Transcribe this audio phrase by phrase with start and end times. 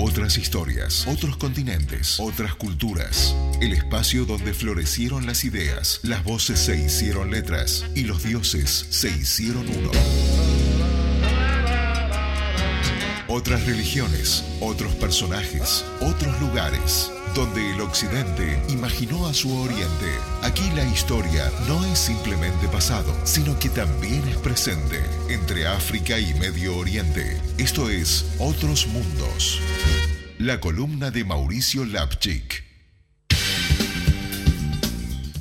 [0.00, 3.34] Otras historias, otros continentes, otras culturas.
[3.60, 9.08] El espacio donde florecieron las ideas, las voces se hicieron letras y los dioses se
[9.08, 9.90] hicieron uno.
[13.38, 20.10] Otras religiones, otros personajes, otros lugares, donde el occidente imaginó a su oriente.
[20.42, 26.34] Aquí la historia no es simplemente pasado, sino que también es presente entre África y
[26.34, 27.40] Medio Oriente.
[27.58, 29.60] Esto es Otros Mundos.
[30.40, 32.64] La columna de Mauricio Lapchik.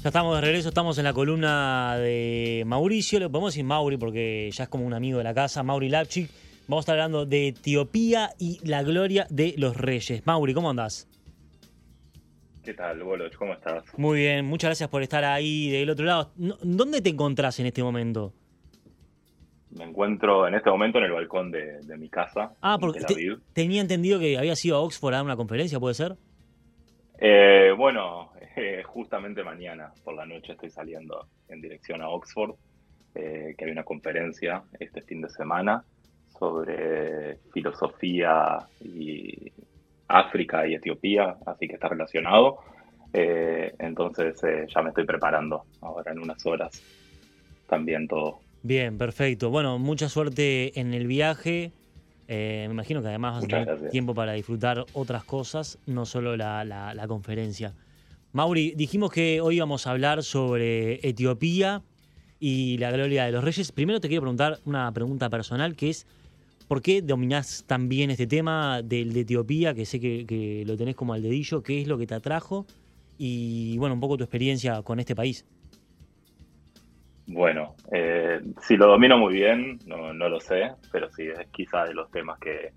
[0.04, 4.52] Ya estamos de regreso, estamos en la columna de Mauricio, le podemos decir Mauri porque
[4.54, 6.30] ya es como un amigo de la casa, Mauri Lapchik.
[6.68, 10.26] Vamos a estar hablando de Etiopía y la gloria de los reyes.
[10.26, 11.08] Mauri, ¿cómo andás?
[12.64, 13.34] ¿Qué tal, Boloch?
[13.36, 13.86] ¿Cómo estás?
[13.98, 16.32] Muy bien, muchas gracias por estar ahí del otro lado.
[16.36, 18.34] ¿Dónde te encontrás en este momento?
[19.72, 22.52] Me encuentro en este momento en el balcón de, de mi casa.
[22.62, 25.94] Ah, porque te- tenía entendido que había sido a Oxford a dar una conferencia, ¿puede
[25.96, 26.16] ser?
[27.20, 32.56] Eh, bueno, eh, justamente mañana por la noche estoy saliendo en dirección a Oxford,
[33.16, 35.86] eh, que hay una conferencia este fin de semana
[36.40, 39.52] sobre filosofía y
[40.08, 42.60] África y Etiopía, así que está relacionado.
[43.14, 46.84] Eh, entonces eh, ya me estoy preparando ahora en unas horas.
[47.68, 48.40] También todo.
[48.64, 49.50] Bien, perfecto.
[49.50, 51.72] Bueno, mucha suerte en el viaje.
[52.28, 56.36] Eh, me imagino que además vas a tener tiempo para disfrutar otras cosas, no solo
[56.36, 57.74] la, la- la conferencia.
[58.34, 61.82] Mauri, dijimos que hoy íbamos a hablar sobre Etiopía
[62.40, 63.72] y la gloria de los reyes.
[63.72, 66.06] Primero te quiero preguntar una pregunta personal, que es,
[66.68, 70.96] ¿por qué dominás tan bien este tema del de Etiopía, que sé que, lo tenés
[70.96, 71.64] como al dedillo?
[71.64, 72.66] ¿Qué es lo que te atrajo?
[73.18, 75.46] Y bueno, un poco tu experiencia con este país.
[77.26, 81.94] Bueno, eh, si lo domino muy bien, no, lo sé, pero sí es quizá de
[81.94, 82.72] los temas que,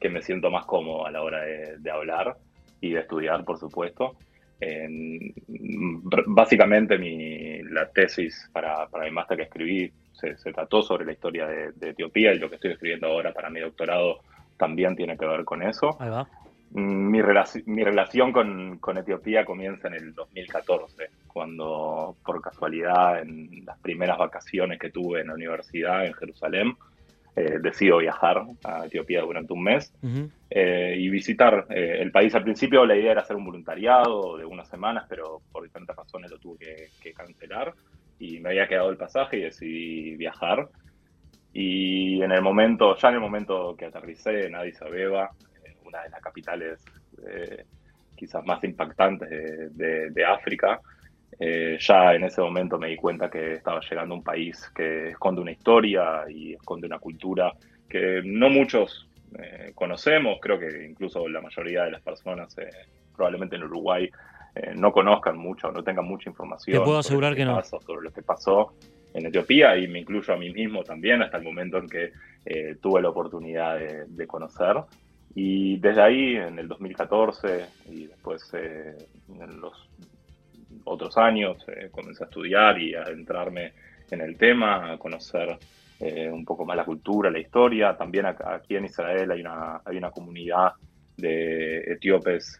[0.00, 2.36] que me siento más cómodo a la hora de, hablar
[2.80, 4.16] y de estudiar, por supuesto.
[6.26, 11.12] Básicamente mi, la tesis para, para mi máster que escribí se, se trató sobre la
[11.12, 14.20] historia de, de Etiopía y lo que estoy escribiendo ahora para mi doctorado
[14.56, 15.96] también tiene que ver con eso.
[16.00, 16.28] Ahí va.
[16.70, 23.20] Mm, Mi, relaci- mi relación con, con Etiopía comienza en el 2014, cuando por casualidad
[23.20, 26.72] en las primeras vacaciones que tuve en la universidad en Jerusalén,
[27.34, 30.30] eh, decido viajar a Etiopía durante un mes Ujú.
[30.50, 32.34] eh, y visitar eh, el país.
[32.34, 36.30] Al principio la idea era hacer un voluntariado de unas semanas, pero por diferentes razones
[36.30, 37.74] lo tuve que, que cancelar
[38.22, 40.68] y me había quedado el pasaje y decidí viajar.
[41.52, 45.30] Y en el momento, ya en el momento que aterricé en Addis Abeba,
[45.64, 46.82] eh, una de las capitales
[47.28, 47.64] eh,
[48.16, 50.80] quizás más impactantes de, de- de África,
[51.38, 55.10] eh, ya en ese momento me di cuenta que estaba llegando a un país que
[55.10, 57.52] esconde una historia y esconde una cultura
[57.88, 62.70] que no muchos eh, conocemos, creo que incluso la mayoría de las personas, eh,
[63.14, 64.10] probablemente en Uruguay,
[64.54, 66.78] eh, no conozcan mucho, no tengan mucha información.
[66.78, 67.56] Te puedo sobre asegurar que no.
[67.56, 68.74] pasa, sobre lo que pasó
[69.14, 72.12] en Etiopía y me incluyo a mí mismo también hasta el momento en que
[72.44, 74.76] eh, tuve la oportunidad de, de conocer.
[75.34, 78.96] Y desde ahí, en el 2014 y después eh,
[79.28, 79.88] en los
[80.84, 83.72] otros años, eh, comencé a estudiar y a adentrarme
[84.10, 85.58] en el tema, a conocer
[86.32, 87.96] un poco más la cultura, la historia.
[87.96, 90.72] También aquí en Israel hay una, hay una comunidad
[91.16, 92.58] de etíopes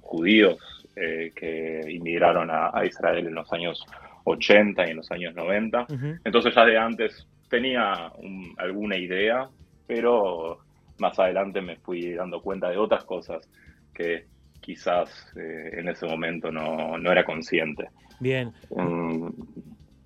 [0.00, 0.58] judíos
[1.00, 3.84] eh, que inmigraron a, a Israel en los años
[4.24, 5.86] 80 y en los años 90.
[5.88, 6.16] Ujú.
[6.24, 9.48] Entonces ya de antes tenía un- alguna idea,
[9.86, 10.58] pero
[10.98, 13.48] más adelante me fui dando cuenta de otras cosas
[13.94, 14.26] que
[14.60, 17.88] quizás eh, en ese momento no, no era consciente.
[18.20, 18.52] Bien.
[18.70, 19.28] Mm,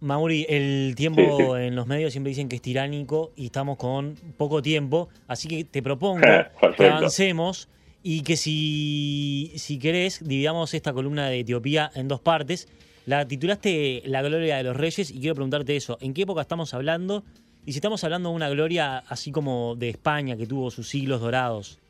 [0.01, 1.67] Mauri, el tiempo Sí, sí.
[1.67, 5.65] en los medios siempre dicen que es tiránico y estamos con poco tiempo, así que
[5.65, 6.21] te propongo
[6.77, 7.69] que avancemos
[8.03, 12.69] y que si, si querés dividamos esta columna de Etiopía en dos partes.
[13.07, 16.73] La titulaste La Gloria de los Reyes y quiero preguntarte eso, ¿en qué época estamos
[16.73, 17.25] hablando?
[17.65, 21.21] Y si estamos hablando de una gloria así como de España que tuvo sus siglos
[21.21, 21.81] dorados.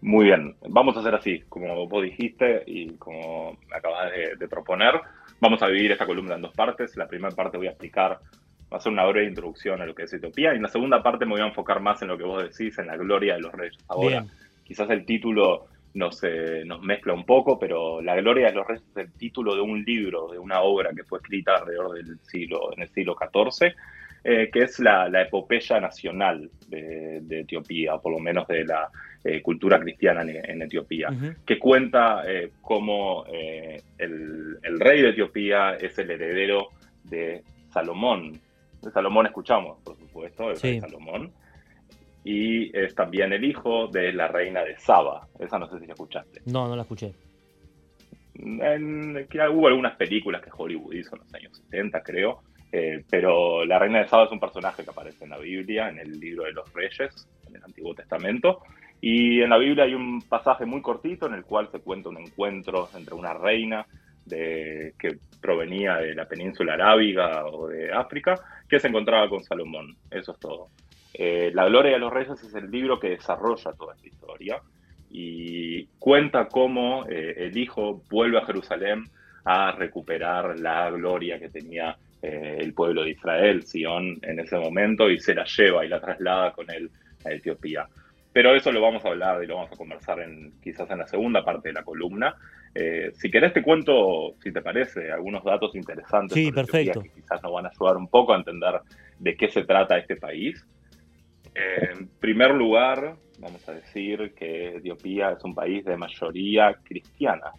[0.00, 4.48] Muy bien, vamos a hacer así, como vos dijiste y como me acabas de, de
[4.48, 4.94] proponer.
[5.40, 6.96] Vamos a dividir esta columna en dos partes.
[6.96, 8.18] La primera parte voy a explicar,
[8.72, 11.02] va a ser una breve introducción a lo que es Etiopía, y en la segunda
[11.02, 13.40] parte me voy a enfocar más en lo que vos decís, en la gloria de
[13.40, 13.78] los reyes.
[13.88, 14.30] Ahora, Bien.
[14.72, 18.82] Quizás el título nos, eh, nos mezcla un poco, pero La Gloria de los Reyes
[18.90, 22.72] es el título de un libro, de una obra que fue escrita alrededor del siglo,
[22.74, 23.74] en el siglo XIV,
[24.24, 28.64] eh, que es la, la epopeya nacional de, de Etiopía, o por lo menos de
[28.64, 28.88] la
[29.22, 31.10] eh, cultura cristiana en, en Etiopía,
[31.44, 32.22] que cuenta
[32.62, 36.68] cómo el, el rey de Etiopía es el heredero
[37.04, 38.40] de Salomón.
[38.80, 40.68] De Salomón escuchamos, por supuesto, el Sí.
[40.70, 41.30] rey Salomón.
[42.24, 45.26] Y es también el hijo de la reina de Saba.
[45.38, 46.42] Esa no sé si la escuchaste.
[46.46, 47.12] No, no la escuché.
[48.34, 53.78] En, hubo algunas películas que Hollywood hizo en los años 70, creo, eh, pero la
[53.78, 56.52] reina de Saba es un personaje que aparece en la Biblia, en el libro de
[56.52, 58.60] los reyes, en el Antiguo Testamento,
[59.00, 62.18] y en la Biblia hay un pasaje muy cortito en el cual se cuenta un
[62.18, 63.84] encuentro entre una reina
[64.24, 68.34] de, que provenía de la península arábiga o de África,
[68.68, 69.96] que se encontraba con Salomón.
[70.10, 70.68] Eso es todo.
[71.14, 74.60] Eh, la Gloria de los Reyes es el libro que desarrolla toda esta historia
[75.10, 79.04] y cuenta cómo eh, el hijo vuelve a Jerusalén
[79.44, 85.10] a recuperar la gloria que tenía eh, el pueblo de Israel, Sion, en ese momento,
[85.10, 86.90] y se la lleva y la traslada con él
[87.24, 87.86] a Etiopía.
[88.32, 91.06] Pero eso lo vamos a hablar y lo vamos a conversar en, quizás en la
[91.06, 92.34] segunda parte de la columna.
[92.74, 97.02] Eh, si querés te cuento, si te parece, algunos datos interesantes sí, perfecto.
[97.02, 98.80] que quizás nos van a ayudar un poco a entender
[99.18, 100.64] de qué se trata este país.
[101.54, 107.52] En primer lugar, vamos a decir que Etiopía es un país de mayoría cristiana.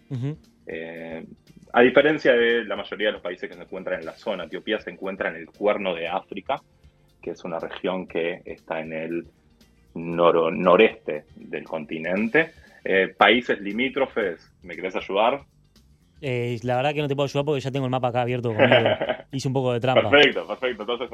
[0.65, 1.25] Eh,
[1.73, 4.79] a diferencia de la mayoría de los países que se encuentran en la zona, Etiopía
[4.79, 6.55] se encuentra en el cuerno de África,
[7.21, 9.27] que es una región que está en el
[9.95, 12.51] noreste del continente.
[12.83, 15.41] Eh, países limítrofes, ¿me querés ayudar?
[16.21, 18.49] Eh, la verdad que no te puedo ayudar porque ya tengo el mapa acá abierto
[18.53, 18.69] conmigo.
[19.31, 20.09] Hice un poco de trampa.
[20.09, 20.83] Perfecto, perfecto.
[20.83, 21.09] Entonces,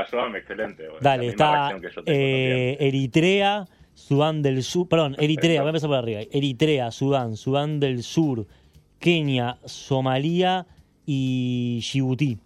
[0.00, 0.88] ayúdame, excelente.
[1.00, 6.20] Dale, está Eritrea, Sudán del Sur, perdón, Eritrea, voy a empezar por arriba.
[6.30, 8.46] Eritrea, Sudán, Sudán del Sur,
[9.00, 10.66] Kenia, Somalia
[11.04, 12.38] y Djibouti.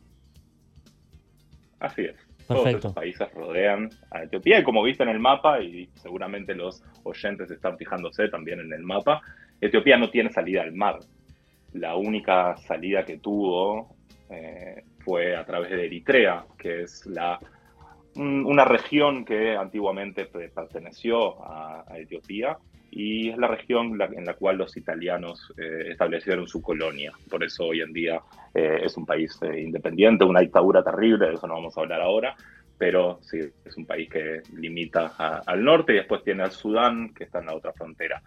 [1.81, 2.17] Así es.
[2.47, 6.83] Todos esos países rodean a Etiopía y como viste en el mapa, y seguramente los
[7.03, 9.23] oyentes están fijándose también en el mapa,
[9.61, 10.99] Etiopía no tiene salida al mar.
[11.73, 13.97] La única salida que tuvo
[14.33, 17.39] eh, fue a través de Eritrea, que es la
[18.15, 22.57] una región que antiguamente perteneció a, Etiopía
[22.91, 27.13] y es la región en la cual los italianos eh, establecieron su colonia.
[27.31, 28.21] Por eso hoy en día
[28.55, 32.03] eh, es un país eh, independiente, una dictadura terrible, de eso no vamos a hablar
[32.03, 32.35] ahora,
[32.77, 35.15] pero sí, es un país que limita
[35.47, 38.23] al norte y después tiene al Sudán, que está en la otra frontera.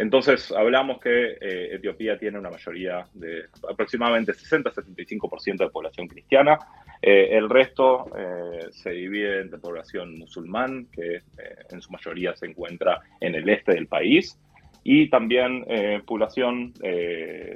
[0.00, 6.58] Entonces, hablamos que eh, Etiopía tiene una mayoría de aproximadamente 60-75% de población cristiana.
[7.02, 11.20] Eh, el resto eh, se divide entre población musulmán, que
[11.68, 14.40] en su mayoría se encuentra en el este del país,
[14.82, 15.66] y también
[16.06, 16.72] población,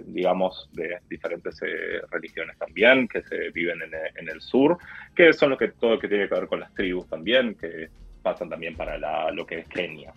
[0.05, 1.58] digamos, de diferentes
[2.11, 4.76] religiones también, que se viven en, el sur,
[5.17, 7.88] que son lo que, todo lo que tiene que ver con las tribus también, que
[8.23, 10.12] pasan también para lo que es Kenia.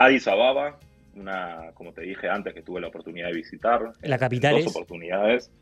[0.00, 0.78] Addis Ababa,
[1.14, 3.92] una, como te dije antes, que tuve la oportunidad de visitar.
[4.00, 5.52] ¿La capital dos oportunidades.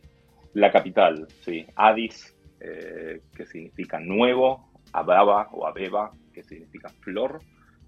[0.54, 1.66] La capital, sí.
[1.74, 7.40] Addis, eh, que significa nuevo, Ababa o Abeba, que significa flor.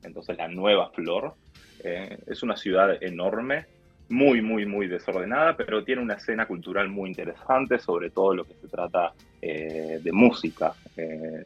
[0.03, 1.35] Entonces la nueva flor.
[1.85, 3.67] Eh, es una ciudad enorme,
[4.09, 8.55] muy, muy, muy desordenada, pero tiene una escena cultural muy interesante, sobre todo lo que
[8.55, 10.75] se trata eh, de música.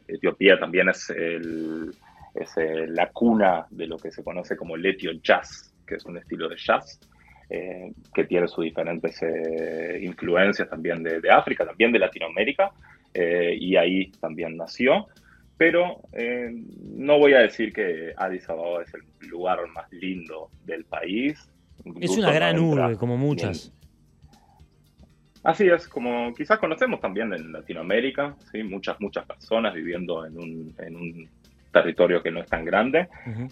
[0.07, 1.93] Etiopía también es el,
[2.35, 6.05] es eh, la cuna de lo que se conoce como el etio jazz, que es
[6.05, 6.99] un estilo de jazz
[7.49, 12.71] eh, que tiene sus diferentes eh, influencias también de, África, también de Latinoamérica,
[13.17, 15.07] y ahí también nació.
[15.57, 16.01] Pero
[16.97, 21.49] no voy a decir que Addis Ababa es el lugar más lindo del país.
[22.01, 23.71] Es una gran urbe, como muchas.
[25.45, 28.63] Así es, como quizás conocemos también en Latinoamérica, ¿sí?
[28.63, 31.29] muchas, muchas personas viviendo en un, en un
[31.75, 33.09] territorio que no es tan grande,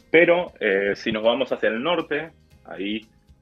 [0.09, 2.31] pero eh, si nos vamos hacia el norte,
[2.63, 3.01] ahí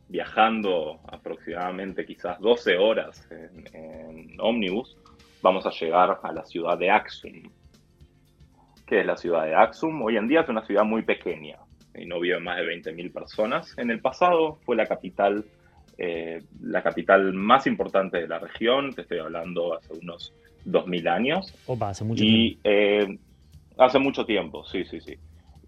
[0.09, 4.97] viajando aproximadamente quizás 12 horas en, ómnibus,
[5.43, 7.43] vamos a llegar a la ciudad de Axum.
[8.87, 10.01] ¿Qué es la ciudad de Axum?
[10.01, 11.57] Hoy en día es una ciudad muy pequeña
[11.93, 13.77] y no viven más de 20.000 personas.
[13.77, 15.45] En el pasado fue la capital,
[15.99, 20.33] eh, la capital más importante de la región, te estoy hablando hace unos
[20.65, 21.53] 2.000 años.
[21.67, 22.61] Opa, hace mucho y, tiempo.
[22.63, 23.19] Eh,
[23.81, 25.17] Hace mucho tiempo, sí, sí, sí.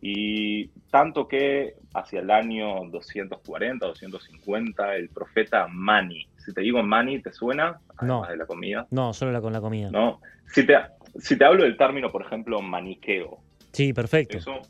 [0.02, 7.22] Y tanto que hacia el año 240, 250, el profeta Mani, si te digo Mani,
[7.22, 7.80] ¿te suena?
[7.98, 8.88] Además de la comida.
[8.92, 9.90] No, solo la, con la comida.
[9.90, 10.20] No.
[10.46, 10.76] Si te,
[11.18, 13.40] si te hablo del término, por ejemplo, maniqueo.
[13.72, 14.38] Sí, perfecto.
[14.38, 14.62] Eso,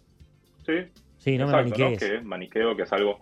[0.66, 0.86] sí.
[1.18, 2.00] Sí, no me maniquees.
[2.00, 3.20] Que maniqueo, que es algo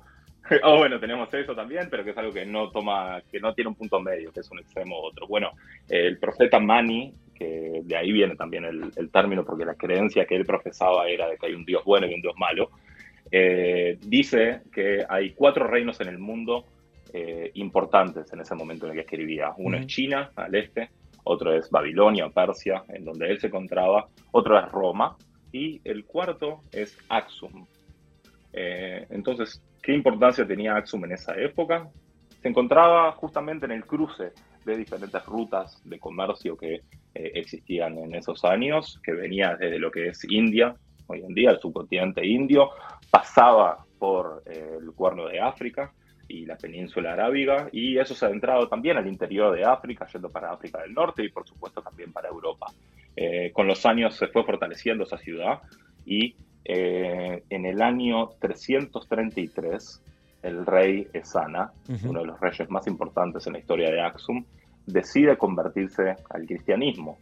[0.64, 3.70] oh, bueno, tenemos eso también, pero que es algo que no toma, que no tiene
[3.70, 5.28] un punto medio, que es un extremo u otro.
[5.28, 5.52] Bueno,
[5.88, 10.46] el profeta Mani, que de ahí viene también el, término, porque la creencia que él
[10.46, 12.70] profesaba era de que hay un Dios bueno y un Dios malo,
[13.32, 16.66] eh, dice que hay cuatro reinos en el mundo
[17.12, 19.54] eh, importantes en ese momento en el que escribía.
[19.58, 20.90] Uno es China, al este,
[21.24, 25.18] otro es Babilonia, Persia, en donde él se encontraba, otro es Roma,
[25.52, 27.66] y el cuarto es Axum.
[28.54, 31.90] Eh, entonces, ¿qué importancia tenía Axum en esa época?
[32.42, 34.32] Se encontraba justamente en el cruce
[34.64, 36.82] de diferentes rutas de comercio que
[37.14, 40.76] eh, existían en esos años, que venía desde lo que es India,
[41.08, 42.70] hoy en día el subcontinente indio,
[43.10, 45.92] pasaba por eh, el cuerno de África
[46.30, 50.30] y la península arábiga, y eso se ha adentrado también al interior de África, yendo
[50.30, 52.68] para África del Norte y por supuesto también para Europa.
[53.18, 55.60] Eh, con los años se fue fortaleciendo esa ciudad
[56.06, 60.02] y en el año 333
[60.44, 61.72] el rey Esana,
[62.04, 64.46] uno de los reyes más importantes en la historia de Axum,
[64.86, 67.18] decide convertirse al cristianismo.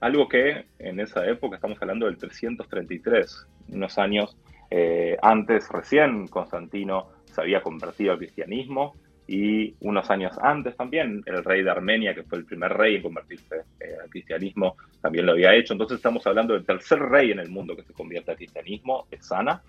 [0.00, 4.36] Algo que en esa época, estamos hablando del 333, unos años
[4.70, 8.94] eh, antes, recién Constantino se había convertido al cristianismo
[9.26, 13.02] y unos años antes también el rey de Armenia, que fue el primer rey en
[13.02, 15.74] convertirse eh, al cristianismo, también lo había hecho.
[15.74, 19.62] Entonces estamos hablando del tercer rey en el mundo que se convierte al cristianismo, Esana,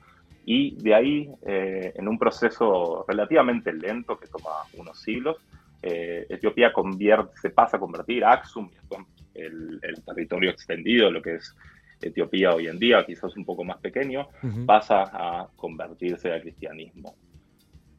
[0.45, 5.37] y de ahí, eh, en un proceso relativamente lento que toma unos siglos,
[5.83, 8.69] eh, Etiopía convierte, se pasa a convertir Axum,
[9.33, 11.55] el, el territorio extendido, lo que es
[12.01, 14.27] Etiopía hoy en día, quizás un poco más pequeño,
[14.65, 17.15] pasa a convertirse al cristianismo.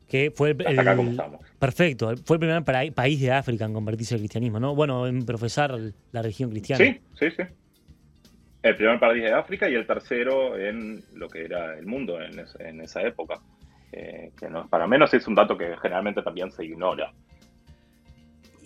[0.09, 1.41] Que fue el, acá estamos.
[1.59, 4.75] Perfecto, fue el primer país de África en convertirse al cristianismo, ¿no?
[4.75, 5.79] Bueno, en profesar
[6.13, 6.85] la religión cristiana.
[6.85, 7.43] Sí, sí, sí.
[8.63, 12.81] El primer país de África y el tercero en lo que era el mundo en,
[12.81, 13.41] esa época.
[13.93, 17.13] Eh, que no es para menos, es un dato que generalmente también se ignora.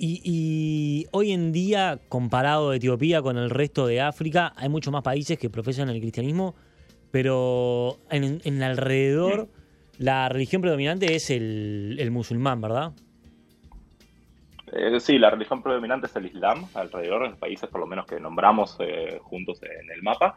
[0.00, 5.38] Y, hoy en día, comparado Etiopía con el resto de África, hay muchos más países
[5.38, 6.54] que profesan el cristianismo,
[7.10, 9.48] pero en, en alrededor
[9.98, 12.92] la religión predominante es el, el musulmán, ¿verdad?
[14.72, 18.06] Eh, sí, la religión predominante es el Islam, alrededor de los países por lo menos
[18.06, 20.36] que nombramos eh, juntos en el mapa,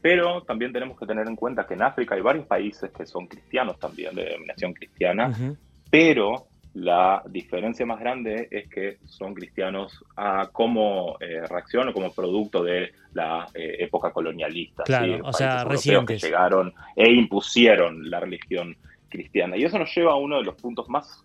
[0.00, 3.26] pero también tenemos que tener en cuenta que en África hay varios países que son
[3.26, 5.56] cristianos también, de denominación cristiana,
[5.90, 12.12] pero la diferencia más grande es que son cristianos a, como eh, reacción o como
[12.12, 14.84] producto de la época colonialista.
[14.84, 16.20] Claro, o sea, recientes.
[16.20, 18.76] Que llegaron e impusieron la religión
[19.08, 19.56] cristiana.
[19.56, 21.24] Y eso nos lleva a uno de los puntos más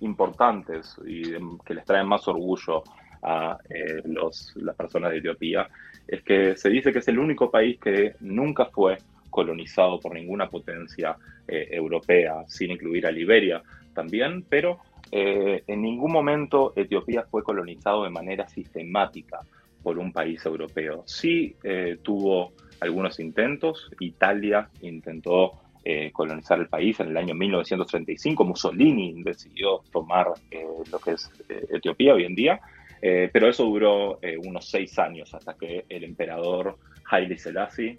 [0.00, 1.22] importantes y
[1.64, 2.82] que les traen más orgullo
[3.22, 5.68] a eh, los, las personas de Etiopía,
[6.06, 10.48] es que se dice que es el único país que nunca fue colonizado por ninguna
[10.48, 11.16] potencia
[11.46, 13.62] eh, europea, sin incluir a Liberia
[13.94, 14.78] también, pero
[15.12, 19.40] eh, en ningún momento Etiopía fue colonizado de manera sistemática
[19.82, 21.04] por un país europeo.
[21.06, 21.56] Sí
[22.02, 28.44] tuvo algunos intentos, Italia intentó eh, colonizar el país en el año 1935.
[28.44, 32.60] Mussolini decidió tomar eh, lo que es eh, Etiopía hoy en día,
[33.00, 36.76] pero eso duró unos seis años hasta que el emperador
[37.10, 37.98] Haile Selassie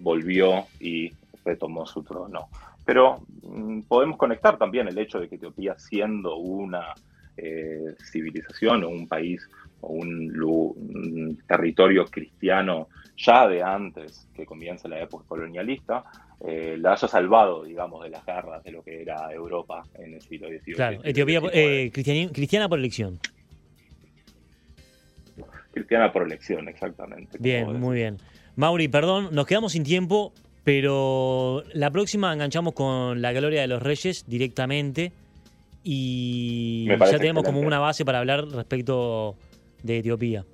[0.00, 1.12] volvió y
[1.44, 2.48] retomó su trono.
[2.84, 6.94] Pero mm, podemos conectar también el hecho de que Etiopía, siendo una
[8.12, 9.44] civilización o un país
[9.80, 16.04] o un, territorio cristiano ya de antes que comience la época colonialista,
[16.46, 20.20] eh, la haya salvado, digamos, de las garras de lo que era Europa en el
[20.20, 20.74] siglo XVIII.
[20.74, 23.20] Claro, Etiopía, eh, cristiana por elección.
[25.72, 27.38] Cristiana por elección, exactamente.
[27.40, 28.18] Bien, muy bien.
[28.56, 30.32] Mauri, perdón, nos quedamos sin tiempo,
[30.64, 35.12] pero la próxima enganchamos con la Gloria de los Reyes directamente
[35.82, 39.36] y ya tenemos como una base para hablar respecto
[39.82, 40.44] de Etiopía.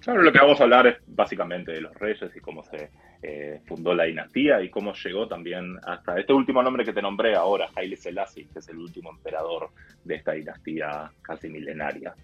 [0.00, 2.88] Claro, lo que vamos a hablar es básicamente de los reyes y cómo se
[3.22, 7.34] eh, fundó la dinastía y cómo llegó también hasta este último nombre que te nombré
[7.34, 9.68] ahora, Haile Selassie, que es el último emperador
[10.04, 12.14] de esta dinastía casi milenaria.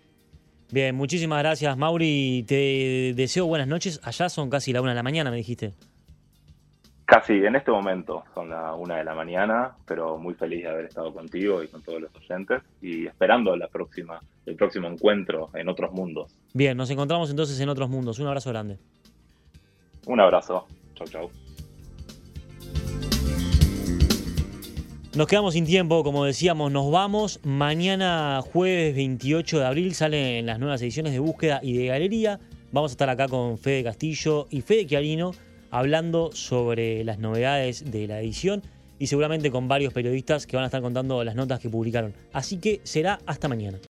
[0.73, 2.45] Bien, muchísimas gracias, Mauri.
[2.49, 4.01] Te deseo buenas noches.
[4.03, 5.75] Allá son casi la una de la mañana, me dijiste.
[7.07, 10.87] Casi en este momento son la una de la mañana, pero muy feliz de haber
[10.87, 15.69] estado contigo y con todos los oyentes y esperando la próxima, el próximo encuentro en
[15.69, 16.37] otros mundos.
[16.53, 18.19] Bien, nos encontramos entonces en otros mundos.
[18.19, 18.79] Un abrazo grande.
[20.07, 20.67] Un abrazo.
[20.95, 21.31] Chau, chau.
[25.15, 27.39] Nos quedamos sin tiempo, como decíamos, nos vamos.
[27.45, 32.41] Mañana jueves 28 de abril salen las nuevas ediciones de Búsqueda y de Galería.
[32.73, 35.31] Vamos a estar acá con Fede Castillo y Fede Chiarino
[35.71, 38.63] hablando sobre las novedades de la edición
[38.99, 42.15] y seguramente con varios periodistas que van a estar contando las notas que publicaron.
[42.33, 43.79] Así que será hasta mañana.